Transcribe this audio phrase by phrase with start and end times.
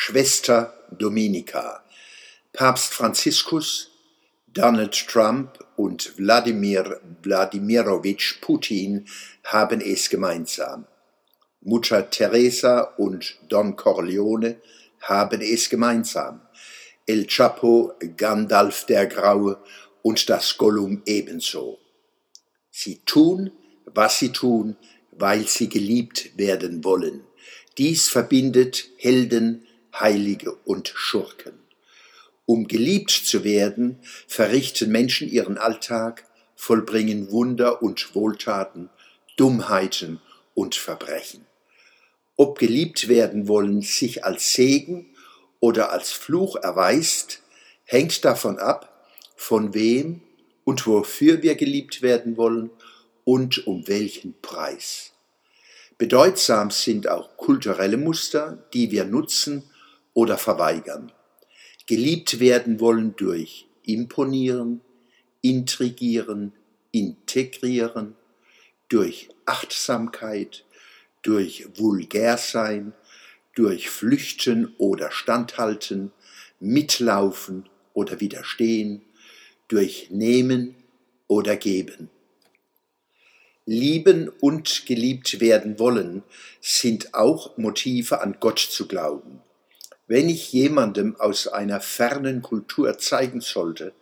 [0.00, 1.82] Schwester Dominika.
[2.52, 3.90] Papst Franziskus,
[4.46, 9.06] Donald Trump und Wladimir Wladimirowitsch Putin
[9.42, 10.86] haben es gemeinsam.
[11.62, 14.60] Mutter Teresa und Don Corleone
[15.00, 16.42] haben es gemeinsam.
[17.04, 19.58] El Chapo, Gandalf der Graue
[20.02, 21.80] und das Gollum ebenso.
[22.70, 23.50] Sie tun,
[23.84, 24.76] was sie tun,
[25.10, 27.24] weil sie geliebt werden wollen.
[27.76, 29.64] Dies verbindet Helden,
[30.00, 31.54] Heilige und Schurken.
[32.46, 36.24] Um geliebt zu werden, verrichten Menschen ihren Alltag,
[36.56, 38.90] vollbringen Wunder und Wohltaten,
[39.36, 40.20] Dummheiten
[40.54, 41.46] und Verbrechen.
[42.36, 45.06] Ob geliebt werden wollen sich als Segen
[45.60, 47.42] oder als Fluch erweist,
[47.84, 49.06] hängt davon ab,
[49.36, 50.20] von wem
[50.64, 52.70] und wofür wir geliebt werden wollen
[53.24, 55.12] und um welchen Preis.
[55.98, 59.64] Bedeutsam sind auch kulturelle Muster, die wir nutzen
[60.18, 61.12] oder verweigern.
[61.86, 64.80] Geliebt werden wollen durch imponieren,
[65.42, 66.52] intrigieren,
[66.90, 68.16] integrieren,
[68.88, 70.64] durch Achtsamkeit,
[71.22, 72.94] durch Vulgärsein,
[73.54, 76.10] durch Flüchten oder Standhalten,
[76.58, 79.02] Mitlaufen oder Widerstehen,
[79.68, 80.74] durch Nehmen
[81.28, 82.10] oder Geben.
[83.66, 86.24] Lieben und geliebt werden wollen
[86.60, 89.42] sind auch Motive an Gott zu glauben.
[90.08, 93.92] Wenn ich jemandem aus einer fernen Kultur zeigen sollte,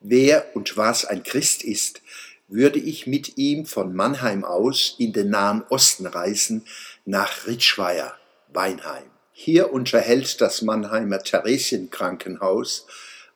[0.00, 2.02] wer und was ein Christ ist,
[2.48, 6.66] würde ich mit ihm von Mannheim aus in den Nahen Osten reisen,
[7.04, 8.16] nach Ritschweier,
[8.52, 9.04] Weinheim.
[9.32, 12.86] Hier unterhält das Mannheimer Theresienkrankenhaus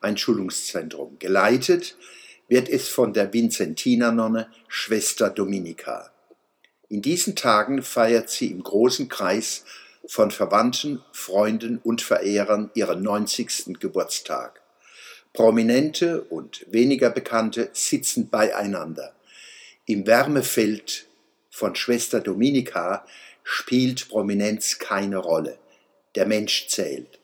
[0.00, 1.17] ein Schulungszentrum.
[1.20, 1.97] Geleitet
[2.48, 6.11] wird es von der Vinzentinernonne Schwester Dominika.
[6.89, 9.64] In diesen Tagen feiert sie im großen Kreis
[10.06, 13.79] von Verwandten, Freunden und Verehrern ihren 90.
[13.79, 14.61] Geburtstag.
[15.33, 19.15] Prominente und weniger Bekannte sitzen beieinander.
[19.86, 21.07] Im Wärmefeld
[21.51, 23.07] von Schwester Dominika
[23.42, 25.58] spielt Prominenz keine Rolle.
[26.14, 27.20] Der Mensch zählt.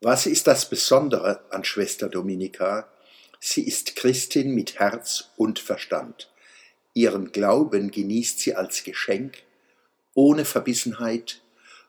[0.00, 2.88] Was ist das Besondere an Schwester Dominika?
[3.40, 6.30] Sie ist Christin mit Herz und Verstand.
[6.94, 9.42] Ihren Glauben genießt sie als Geschenk,
[10.14, 11.42] ohne Verbissenheit,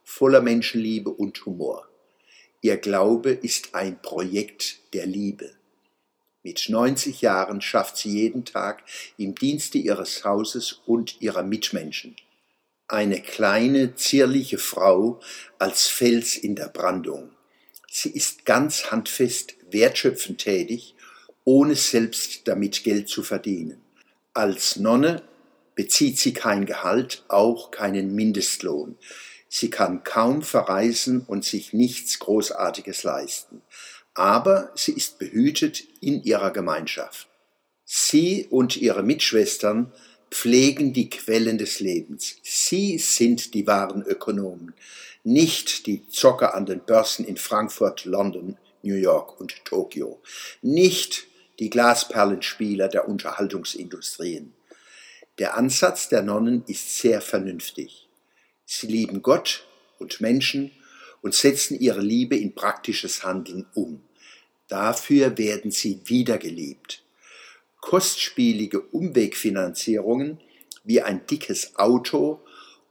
[0.08, 1.86] voller Menschenliebe und Humor.
[2.62, 5.52] Ihr Glaube ist ein Projekt der Liebe.
[6.44, 8.84] Mit 90 Jahren schafft sie jeden Tag
[9.18, 12.16] im Dienste ihres Hauses und ihrer Mitmenschen.
[12.88, 15.20] Eine kleine, zierliche Frau
[15.60, 17.30] als Fels in der Brandung.
[17.92, 20.96] Sie ist ganz handfest, wertschöpfend tätig
[21.44, 23.82] ohne selbst damit Geld zu verdienen.
[24.34, 25.22] Als Nonne
[25.76, 28.98] bezieht sie kein Gehalt, auch keinen Mindestlohn.
[29.50, 33.62] Sie kann kaum verreisen und sich nichts Großartiges leisten.
[34.14, 37.28] Aber sie ist behütet in ihrer Gemeinschaft.
[37.86, 39.94] Sie und ihre Mitschwestern
[40.30, 42.36] pflegen die Quellen des Lebens.
[42.44, 44.74] Sie sind die wahren Ökonomen,
[45.24, 50.22] nicht die Zocker an den Börsen in Frankfurt, London, New York und Tokio,
[50.62, 51.28] nicht
[51.60, 54.54] die Glasperlenspieler der Unterhaltungsindustrien.
[55.40, 58.07] Der Ansatz der Nonnen ist sehr vernünftig.
[58.70, 59.66] Sie lieben Gott
[59.98, 60.72] und Menschen
[61.22, 64.04] und setzen ihre Liebe in praktisches Handeln um.
[64.68, 67.02] Dafür werden sie wiedergeliebt.
[67.80, 70.42] Kostspielige Umwegfinanzierungen
[70.84, 72.42] wie ein dickes Auto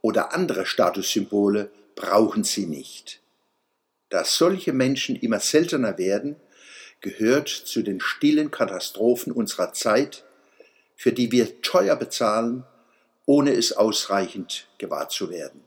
[0.01, 3.21] oder andere Statussymbole brauchen sie nicht.
[4.09, 6.37] Dass solche Menschen immer seltener werden,
[7.01, 10.23] gehört zu den stillen Katastrophen unserer Zeit,
[10.95, 12.63] für die wir teuer bezahlen,
[13.27, 15.66] ohne es ausreichend gewahr zu werden.